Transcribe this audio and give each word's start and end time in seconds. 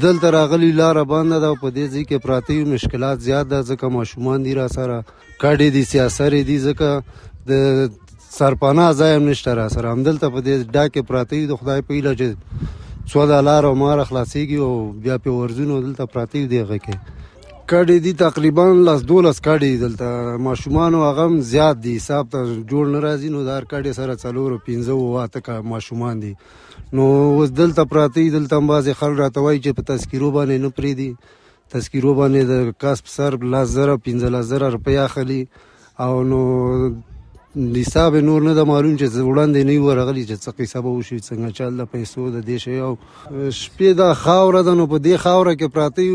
دلته 0.00 0.30
راغلی 0.32 0.72
لار 0.72 0.96
باندې 1.04 1.38
دا 1.44 1.52
په 1.62 1.68
دې 1.76 1.86
ځکه 1.94 2.18
پراتی 2.26 2.56
مشکلات 2.74 3.18
زیات 3.28 3.48
ده 3.48 3.58
ځکه 3.70 3.88
ماشومان 3.96 4.42
دي 4.46 4.54
را 4.60 4.68
سره 4.76 4.94
کډې 5.42 5.68
دي 5.76 5.82
سیاسره 5.90 6.42
دي 6.50 6.58
ځکه 6.66 7.02
د 7.48 7.50
سرپانا 8.38 8.86
زایم 9.00 9.28
نشته 9.28 9.54
را 9.60 9.66
سره 9.74 9.90
همدلته 9.92 10.30
په 10.36 10.40
دې 10.40 10.72
ډاکه 10.76 11.02
پراتی 11.10 11.42
د 11.48 11.60
خدای 11.62 11.82
په 11.88 12.00
لجه 12.06 12.36
څو 13.10 13.26
د 13.32 13.44
لار 13.48 13.66
او 13.70 13.74
مار 13.82 14.04
خلاصيږي 14.08 14.58
او 14.66 14.72
بیا 15.06 15.18
په 15.26 15.30
ورزونو 15.42 15.80
دلته 15.88 16.06
پراتی 16.14 16.46
دی 16.52 16.62
غکه 16.72 16.96
کډې 17.72 17.98
دي 18.04 18.10
تقریبا 18.20 18.64
لاس 18.86 19.02
دولس 19.10 19.38
کډې 19.44 19.68
دلته 19.82 20.40
ماشومان 20.46 20.96
هغه 21.02 21.24
زیات 21.50 21.78
دي 21.84 21.92
حساب 21.98 22.26
ته 22.32 22.40
جوړ 22.72 22.90
ناراضي 22.94 23.30
نو 23.36 23.44
دار 23.46 23.66
کډې 23.70 23.92
سره 23.98 24.16
څلور 24.24 24.56
پنځه 24.66 24.96
واته 25.14 25.40
کا 25.46 25.54
ماشومان 25.70 26.20
دي 26.24 26.32
نو 26.98 27.06
وس 27.38 27.54
دلته 27.60 27.86
پراتی 27.92 28.24
دلته 28.34 28.58
بازي 28.72 28.94
خل 28.98 29.16
راتوي 29.22 29.54
چې 29.64 29.78
په 29.78 29.88
تذکیرو 29.92 30.30
باندې 30.36 30.66
نه 30.66 30.72
پری 30.80 30.92
دي 31.00 31.08
تذکیرو 31.76 32.12
باندې 32.18 32.50
د 32.50 32.76
کاسب 32.86 33.08
سر 33.14 33.38
لاس 33.56 33.72
زره 33.78 33.96
15000 34.10 34.68
روپیا 34.76 35.06
خلی 35.16 35.40
او 36.08 36.12
نو 36.34 36.42
حساب 37.56 38.16
نور 38.16 38.42
نه 38.42 38.52
د 38.56 38.64
معلوم 38.68 38.92
چې 39.00 39.24
وړاندې 39.30 39.64
نه 39.70 39.80
ورغلی 39.86 40.22
چې 40.28 40.36
څه 40.44 40.64
حساب 40.64 40.86
وشي 40.86 41.18
څنګه 41.18 41.50
چل 41.58 41.80
د 41.80 41.90
پیسو 41.94 42.30
د 42.36 42.44
دیش 42.46 42.64
او 42.86 42.92
شپې 43.62 43.90
دا 43.98 44.06
خاور 44.20 44.56
د 44.68 44.78
نو 44.78 44.86
په 44.92 45.02
دې 45.06 45.16
خاور 45.24 45.50
کې 45.54 45.68
پراتی 45.74 46.06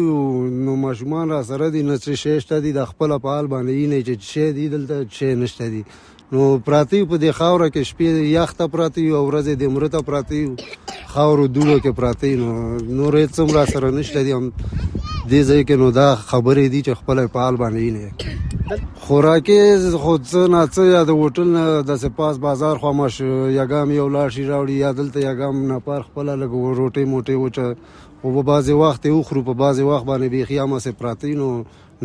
نو 0.65 0.75
ماشومان 0.85 1.35
را 1.35 1.43
سره 1.51 1.69
دي 1.75 1.83
نه 1.89 1.97
څه 1.99 2.21
شېشته 2.23 2.59
دي 2.65 2.71
د 2.77 2.89
خپل 2.93 3.15
په 3.25 3.35
حال 3.35 3.51
باندې 3.53 3.93
نه 3.93 4.01
چې 4.07 4.31
شې 4.31 4.51
دي 4.57 4.67
دلته 4.73 4.97
شې 5.17 5.35
نشته 5.43 5.69
دي 5.75 5.85
نو 6.31 6.47
پراتی 6.69 7.03
په 7.05 7.21
دې 7.23 7.31
خاور 7.41 7.67
کې 7.67 7.91
شپې 7.91 8.33
یخته 8.33 8.67
پراتی 8.77 9.07
او 9.09 9.21
ورځې 9.29 9.61
د 9.61 9.75
مرته 9.77 10.07
پراتی 10.09 10.43
خاور 11.15 11.45
دولو 11.57 11.77
کې 11.79 11.97
پراتی 12.01 12.35
نو 12.45 12.51
نور 13.01 13.21
هیڅ 13.21 13.39
هم 13.43 13.55
را 13.59 13.65
سره 13.73 13.91
نشته 13.99 14.23
دي 14.23 14.31
هم 14.39 14.51
دې 15.31 15.41
ځای 15.47 15.61
کې 15.69 15.75
نو 15.81 15.87
دا 15.99 16.07
خبرې 16.29 16.65
دي 16.73 16.79
چې 16.87 16.93
خپل 16.99 17.17
په 17.33 17.39
حال 17.45 17.55
باندې 17.61 17.83
نه 17.95 18.03
خوراکي 19.07 19.57
خود 20.03 20.21
څه 20.31 20.41
ناڅه 20.55 20.81
یا 20.95 21.01
د 21.09 21.17
هوټل 21.19 21.49
د 21.89 21.99
سپاس 22.03 22.35
بازار 22.45 22.75
خو 22.83 22.91
ماش 22.99 23.15
یګام 23.61 23.87
یو 23.99 24.07
لاړ 24.15 24.27
شي 24.35 24.43
راوړي 24.51 24.75
یا 24.85 24.91
دلته 24.99 25.17
یګام 25.29 25.55
نه 25.71 25.77
پار 25.89 26.01
خپل 26.07 26.27
لګو 26.41 26.59
روټي 26.79 27.03
موټي 27.15 27.35
وچ 27.41 27.57
او 28.23 28.27
په 28.35 28.41
بازي 28.51 28.73
وخت 28.83 29.01
یو 29.11 29.17
خرو 29.29 29.41
په 29.51 29.61
بازي 29.65 29.83
وخت 29.89 30.05
باندې 30.09 30.27
بيخي 30.35 30.59
امه 30.65 30.79
سي 30.85 30.91
پراتینو 31.03 31.49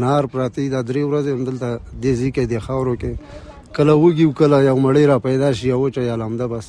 نار 0.05 0.23
پراتی 0.35 0.67
دا 0.75 0.81
درې 0.89 1.03
ورځې 1.09 1.31
هم 1.35 1.43
دلته 1.49 1.69
دې 2.03 2.13
ځای 2.19 2.31
کې 2.35 2.45
د 2.53 2.67
خاورو 2.67 2.95
کې 3.01 3.13
کله 3.77 3.93
وږي 4.01 4.27
کله 4.41 4.57
یو 4.69 4.77
مړی 4.85 5.05
را 5.11 5.17
پیدا 5.27 5.49
شي 5.59 5.71
او 5.71 5.91
چا 5.95 6.03
یا 6.03 6.15
لامده 6.21 6.47
بس 6.53 6.67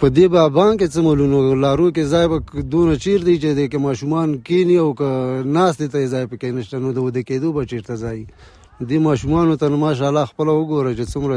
په 0.00 0.08
دې 0.16 0.28
بابان 0.34 0.72
کې 0.76 0.86
څه 0.94 1.00
مولونو 1.02 1.54
لارو 1.64 1.88
کې 1.96 2.04
ځای 2.12 2.62
دونه 2.74 2.96
چیر 3.04 3.18
دی 3.28 3.36
چې 3.42 3.50
د 3.58 3.60
کې 3.70 3.78
ماشومان 3.88 4.36
کینی 4.48 4.76
او 4.84 4.90
ک 5.00 5.44
ناس 5.58 5.76
دې 5.80 5.88
ته 5.92 6.06
ځای 6.14 6.24
پکې 6.30 6.50
نشته 6.58 6.78
نو 6.84 6.92
د 6.92 6.98
ود 7.08 7.18
کېدو 7.30 7.52
به 7.58 7.64
چیرته 7.72 7.96
ځای 8.04 8.26
دې 8.88 8.98
ماشومان 9.08 9.56
ته 9.62 9.68
ماشا 9.84 10.08
الله 10.10 10.24
خپل 10.32 10.46
وګوره 10.46 10.94
چې 10.98 11.12
څومره 11.12 11.36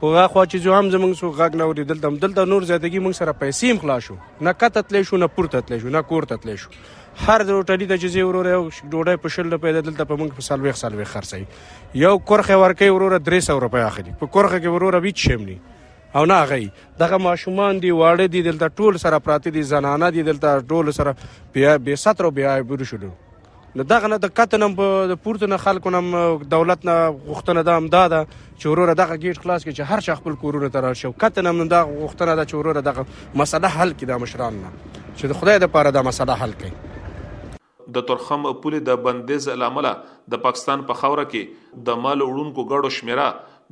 په 0.01 0.07
هغه 0.09 0.27
خوا 0.33 0.43
چې 0.51 0.57
زه 0.65 0.69
هم 0.79 0.87
زمونږ 0.95 1.13
سو 1.21 1.27
غاګ 1.37 1.53
نه 1.61 1.65
ورې 1.69 1.83
دلته 1.87 2.19
دلته 2.25 2.43
نور 2.51 2.61
زیاتګي 2.69 2.99
مونږ 3.05 3.15
سره 3.19 3.31
پیسې 3.41 3.65
هم 3.71 3.79
خلاص 3.81 4.03
شو 4.05 4.15
نه 4.47 4.51
کته 4.61 4.81
تلې 4.89 5.01
شو 5.09 5.19
نه 5.23 5.27
پورته 5.39 5.57
تلې 5.65 5.77
شو 5.81 5.91
نه 5.95 6.01
کورته 6.11 6.35
تلې 6.43 6.55
شو 6.61 6.69
هر 7.25 7.39
روټلی 7.51 7.89
د 7.91 7.99
جزي 8.05 8.23
ورور 8.29 8.49
یو 8.53 8.61
ډوډۍ 8.69 9.17
په 9.25 9.33
شل 9.37 9.51
روپۍ 9.55 9.75
دلته 9.89 10.07
په 10.13 10.21
موږ 10.21 10.29
په 10.37 10.47
سالوي 10.49 10.75
سالوي 10.85 11.09
خرڅي 11.15 11.41
یو 12.05 12.13
کورخه 12.31 12.57
ورکې 12.61 12.97
ورور 12.97 13.17
300 13.31 13.59
روپۍ 13.67 13.85
اخلي 13.89 14.15
په 14.23 14.33
کورخه 14.37 14.61
کې 14.63 14.79
ورور 14.79 14.99
ویچ 15.07 15.25
شمني 15.27 15.59
او 16.19 16.25
نه 16.33 16.39
غي 16.53 16.61
دغه 17.03 17.21
ماشومان 17.29 17.83
دی 17.87 17.93
واړه 17.99 18.27
دی 18.37 18.47
دلته 18.51 18.71
ټول 18.81 19.03
سره 19.05 19.25
پراتی 19.27 19.57
دي 19.59 19.67
زنانه 19.77 20.15
دي 20.19 20.27
دلته 20.29 20.59
ټول 20.75 20.95
سره 20.99 21.19
بیا 21.59 21.77
به 21.89 22.05
17 22.11 22.35
بیا 22.39 22.55
برو 22.73 22.87
شلو 22.93 23.11
نو 23.77 23.83
دغه 23.89 24.07
نه 24.11 24.17
د 24.21 24.31
کتنم 24.37 24.71
د 24.81 25.11
پورته 25.25 25.47
نه 25.51 25.57
خلکو 25.63 25.91
نه 25.95 26.27
دولت 26.53 26.85
نه 26.89 26.93
غوښتنه 27.25 27.63
ده 27.67 27.81
امدا 27.81 28.01
ده 28.13 28.21
چې 28.29 28.65
وروره 28.71 28.93
دغه 29.01 29.17
گیټ 29.25 29.43
خلاص 29.43 29.65
کړي 29.65 29.75
چې 29.79 29.89
هر 29.91 30.05
شخص 30.07 30.21
خپل 30.21 30.37
کورونه 30.43 30.69
تر 30.75 30.87
شو 31.01 31.11
کتنم 31.23 31.59
نه 31.63 31.67
دغه 31.73 31.99
غوښتنه 31.99 32.37
ده 32.39 32.47
چې 32.49 32.55
وروره 32.61 32.81
دغه 32.87 33.37
مسله 33.41 33.69
حل 33.75 33.93
کړي 33.93 34.07
د 34.13 34.23
مشران 34.25 34.57
نه 34.63 34.71
چې 34.93 35.41
خدای 35.41 35.61
د 35.65 35.71
پاره 35.75 35.91
دا 35.99 36.05
مسله 36.07 36.39
حل 36.43 36.55
کړي 36.63 36.87
د 37.97 38.03
ترخم 38.11 38.43
پولې 38.47 38.89
د 38.89 39.05
بندیز 39.05 39.47
لامل 39.63 39.87
د 40.35 40.41
پاکستان 40.47 40.85
په 40.89 41.01
خوره 41.03 41.29
کې 41.33 41.79
د 41.89 42.03
مال 42.07 42.25
وړونکو 42.25 42.65
غړو 42.71 42.95
شمیره 42.97 43.27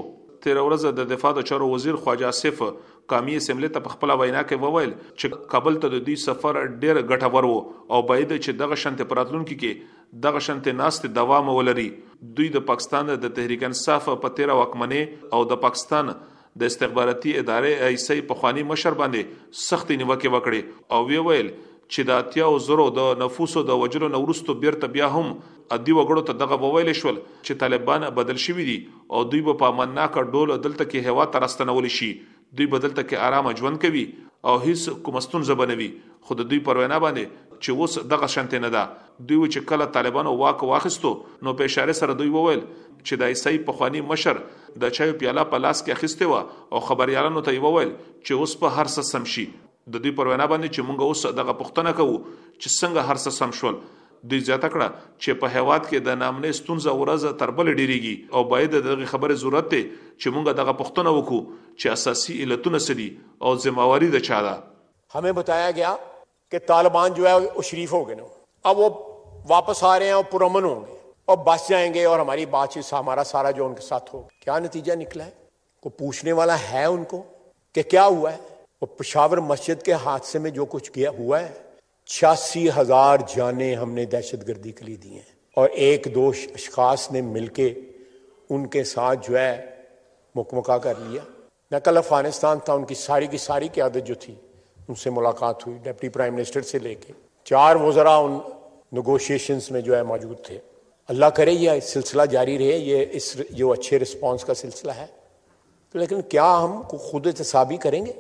تیر 0.45 0.57
ورځ 0.61 0.97
د 0.97 1.05
دفاع 1.11 1.29
د 1.37 1.45
چارو 1.51 1.69
وزیر 1.73 1.99
خواجه 2.01 2.31
اسف 2.35 2.59
کامی 3.13 3.37
سیملې 3.45 3.77
ته 3.77 3.93
خپل 3.93 4.13
وینا 4.21 4.41
کې 4.49 4.65
وویل 4.65 4.91
چې 4.95 5.45
کابل 5.53 5.79
ته 5.85 5.91
د 5.93 6.01
دې 6.09 6.23
سفر 6.25 6.59
ډېر 6.83 6.99
ګټور 7.13 7.47
وو 7.51 7.61
او 7.93 8.01
باید 8.11 8.33
چې 8.33 8.57
دغه 8.63 8.79
شنت 8.83 9.05
پراتلونکو 9.13 9.57
کې 9.61 10.21
دغه 10.27 10.43
شنت 10.49 10.67
ناست 10.81 11.09
دوام 11.19 11.53
ولري 11.59 11.87
دوی 12.39 12.49
د 12.57 12.65
پاکستان 12.73 13.13
د 13.27 13.33
تحریک 13.39 13.63
انصاف 13.69 14.11
په 14.25 14.33
تیر 14.41 14.53
وکمنه 14.57 15.05
او 15.37 15.41
د 15.53 15.61
پاکستان 15.67 16.11
د 16.15 16.71
استخباراتي 16.71 17.37
ادارې 17.39 17.87
ایسې 17.87 18.29
په 18.33 18.41
خواني 18.43 18.67
مشر 18.75 18.99
باندې 19.03 19.63
سخت 19.69 19.97
نیوکه 20.01 20.35
وکړي 20.37 20.77
او 20.97 21.01
وی 21.13 21.23
ویل 21.31 21.55
چې 21.95 22.07
د 22.07 22.21
اتیا 22.21 22.47
او 22.53 22.57
زرو 22.63 22.85
د 22.95 23.17
نفوسو 23.23 23.61
د 23.67 23.77
وجلو 23.83 24.07
نورستو 24.15 24.55
بیرته 24.63 24.89
بیا 24.95 25.07
هم 25.11 25.27
ادي 25.75 25.95
وګړو 25.95 26.25
ته 26.29 26.39
دغه 26.41 26.57
وویل 26.63 26.89
شول 27.01 27.19
چې 27.19 27.61
طالبان 27.63 28.05
بدل 28.19 28.39
شوی 28.45 28.63
دي 28.69 28.75
او 29.17 29.21
دوی 29.33 29.43
په 29.61 29.69
امنناک 29.73 30.17
ډول 30.33 30.53
دلته 30.65 30.83
کې 30.91 31.11
هوا 31.11 31.25
ترستنول 31.35 31.89
شي 31.99 32.09
دوی 32.21 32.67
بدلته 32.73 33.03
کې 33.03 33.23
آرام 33.29 33.51
ژوند 33.61 33.79
کوي 33.85 34.03
او 34.51 34.57
هیڅ 34.65 34.97
کومستون 35.09 35.45
زبنوي 35.51 35.87
خود 36.29 36.43
دوی 36.53 36.59
پروینا 36.69 36.97
باندې 37.05 37.45
چې 37.59 37.83
اوس 37.83 38.09
دغه 38.15 38.29
شانت 38.35 38.55
نه 38.65 38.71
ده 38.73 38.83
دوی 39.29 39.51
چې 39.51 39.69
کله 39.71 39.91
طالبانو 39.99 40.33
واک 40.43 40.65
واخستو 40.73 41.13
نو 41.47 41.53
په 41.61 41.71
اشاره 41.73 41.95
سره 42.01 42.17
دوی 42.23 42.33
وویل 42.37 42.65
چې 42.65 43.21
د 43.23 43.31
ایسای 43.35 43.61
په 43.69 43.79
خواني 43.79 44.03
مشر 44.11 44.41
د 44.85 44.95
چایو 44.99 45.15
پیاله 45.23 45.47
په 45.53 45.63
لاس 45.67 45.83
کې 45.87 45.95
اخیسته 45.95 46.27
و 46.35 46.67
او 46.79 46.85
خبريالانو 46.89 47.45
ته 47.49 47.63
وویل 47.67 47.95
چې 48.01 48.43
اوس 48.43 48.57
په 48.65 48.77
هر 48.79 48.93
څه 48.97 49.09
سمشي 49.15 49.47
د 49.93 50.01
دې 50.05 50.11
پر 50.19 50.29
وینا 50.29 50.45
باندې 50.51 50.69
چې 50.75 50.85
مونږ 50.87 51.05
اوس 51.07 51.21
دغه 51.41 51.53
پښتنه 51.59 51.91
کوو 51.99 52.15
چې 52.61 52.79
څنګه 52.79 53.09
هر 53.09 53.21
څه 53.23 53.33
سم 53.39 53.51
شول 53.59 53.77
د 54.31 54.41
زیاته 54.47 54.69
کړه 54.73 54.87
چې 55.23 55.39
په 55.43 55.51
هیواد 55.55 55.85
کې 55.89 55.99
د 56.07 56.17
نامنې 56.23 56.57
ستونزه 56.59 56.95
ورځ 57.01 57.27
تر 57.43 57.53
بل 57.59 57.71
ډیریږي 57.79 58.15
او 58.37 58.43
باید 58.53 58.75
دغه 58.87 59.07
خبره 59.11 59.37
ضرورت 59.43 59.69
دی 59.73 59.81
چې 60.21 60.33
مونږ 60.35 60.57
دغه 60.61 60.73
پښتنه 60.81 61.13
وکړو 61.17 61.39
چې 61.79 61.85
اساسي 61.99 62.35
علتونه 62.47 62.81
سدي 62.87 63.07
او 63.45 63.53
ځمواري 63.65 64.09
د 64.17 64.25
چا 64.29 64.41
ده 64.47 64.55
همې 65.15 65.37
بتایا 65.39 65.71
گیا 65.79 65.95
کہ 66.55 66.61
طالبان 66.73 67.15
جو 67.21 67.27
ہے 67.29 67.35
وہ 67.45 67.65
شریف 67.69 67.93
ہو 67.99 68.03
گئے 68.11 68.15
نا 68.21 68.27
اب 68.71 68.83
وہ 68.83 68.89
واپس 69.53 69.83
آ 69.91 69.93
رہے 69.99 70.11
ہیں 70.11 70.19
اور 70.19 70.27
پرامن 70.35 70.63
ہوں 70.71 70.83
گے 70.89 70.95
اور 71.31 71.37
بس 71.45 71.69
جائیں 71.69 71.93
گے 71.93 72.03
اور 72.11 72.19
ہماری 72.25 72.45
بات 72.59 72.73
چیت 72.75 72.91
ہمارا 72.99 73.23
سارا 73.31 73.51
جو 73.59 73.65
ان 73.71 73.75
کے 73.79 73.87
ساتھ 73.87 74.13
ہوگا 74.13 74.43
کیا 74.43 74.59
نتیجہ 74.67 74.95
نکلا 75.05 75.25
ہے 75.31 75.35
کو 75.85 75.89
پوچھنے 76.03 76.33
والا 76.43 76.55
ہے 76.71 76.85
ان 76.95 77.03
کو 77.15 77.21
کہ 77.77 77.81
کیا 77.95 78.05
ہوا 78.13 78.31
ہے 78.35 78.45
और 78.83 78.95
पशावर 78.99 79.39
मस्जिद 79.51 79.81
के 79.83 79.93
हादसे 80.05 80.39
में 80.39 80.51
जो 80.53 80.65
कुछ 80.73 80.89
किया 80.97 81.09
हुआ 81.19 81.37
है 81.39 81.55
छियासी 82.07 82.67
हजार 82.75 83.21
जाने 83.35 83.73
हमने 83.73 84.05
दहशत 84.05 84.43
गर्दी 84.47 84.71
के 84.71 84.85
लिए 84.85 84.97
दी 85.05 85.09
हैं 85.15 85.25
और 85.57 85.69
एक 85.87 86.07
दो 86.13 86.29
अशखास 86.31 87.07
ने 87.11 87.21
मिल 87.31 87.47
के 87.59 87.75
उनके 88.55 88.83
साथ 88.89 89.15
जो 89.29 89.35
है 89.37 89.49
मुकमका 90.37 90.77
कर 90.77 90.97
लिया 90.97 91.25
मैं 91.71 91.79
कल 91.81 91.97
अफगानिस्तान 91.97 92.59
था 92.67 92.73
उनकी 92.73 92.95
सारी 92.95 93.27
की 93.27 93.37
सारी 93.47 93.67
क्यादत 93.77 94.03
जो 94.09 94.15
थी 94.27 94.37
उनसे 94.89 95.09
मुलाकात 95.11 95.65
हुई 95.67 95.77
डिप्टी 95.85 96.09
प्राइम 96.09 96.33
मिनिस्टर 96.33 96.61
से 96.69 96.79
लेके 96.79 97.13
चार 97.47 97.77
वजरा 97.77 98.17
उन 98.27 98.41
नगोशिएशन 98.99 99.61
में 99.73 99.81
जो 99.83 99.95
है 99.95 100.03
मौजूद 100.11 100.37
थे 100.49 100.59
अल्लाह 101.09 101.29
करे 101.39 101.51
यह 101.51 101.79
सिलसिला 101.89 102.25
जारी 102.35 102.55
रहे 102.57 102.77
ये 102.77 103.03
इस 103.19 103.35
जो 103.51 103.69
अच्छे 103.73 103.97
रिस्पॉन्स 103.97 104.43
का 104.43 104.53
सिलसिला 104.61 104.93
है 104.93 105.09
तो 105.93 105.99
लेकिन 105.99 106.21
क्या 106.31 106.45
हम 106.45 106.81
खुद 106.91 107.27
एहतसाबी 107.27 107.77
करेंगे 107.85 108.15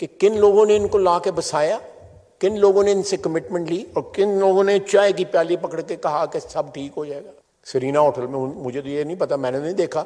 कि 0.00 0.06
किन 0.20 0.36
लोगों 0.38 0.64
ने 0.66 0.74
इनको 0.76 0.98
ला 0.98 1.18
के 1.18 1.30
बसाया 1.36 1.76
किन 2.40 2.56
लोगों 2.64 2.82
ने 2.84 2.92
इनसे 2.92 3.16
कमिटमेंट 3.26 3.70
ली 3.70 3.82
और 3.96 4.12
किन 4.16 4.38
लोगों 4.40 4.64
ने 4.64 4.78
चाय 4.90 5.12
की 5.20 5.24
प्याली 5.34 5.56
पकड़ 5.62 5.80
के 5.88 5.96
कहा 6.04 6.24
कि 6.34 6.40
सब 6.40 6.70
ठीक 6.74 6.92
हो 6.98 7.06
जाएगा 7.06 7.30
सरीना 7.72 8.00
होटल 8.08 8.26
में 8.34 8.38
मुझे 8.64 8.80
तो 8.82 8.88
ये 8.88 9.04
नहीं 9.04 9.16
पता 9.24 9.36
मैंने 9.44 9.60
नहीं 9.62 9.74
देखा 9.82 10.04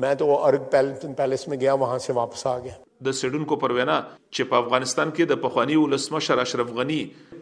मैं 0.00 0.14
तो 0.16 0.32
अर्ग 0.34 0.60
पैलेस 0.72 1.44
में 1.48 1.58
गया 1.58 1.74
वहां 1.84 1.98
से 2.04 2.12
वापस 2.20 2.46
आ 2.46 2.56
गया 2.58 2.74
द 3.02 3.12
सिडन 3.20 3.44
को 3.50 3.56
परवेना 3.64 3.96
चिप 4.38 4.54
अफगानिस्तान 4.62 5.10
के 5.18 5.26
द 5.34 5.42
उलस्मा 5.84 6.18
शर 6.28 6.38
अशरफ 6.44 6.72
गनी 6.78 7.00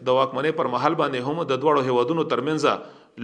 दवाक 0.09 0.31
पर 0.57 0.67
महल 0.77 0.95
बांधे 1.03 1.19
हम 1.29 1.43
ददवाड़ो 1.51 1.81
है 1.89 1.99
वदुनो 2.01 2.23
तरमेंजा 2.33 2.79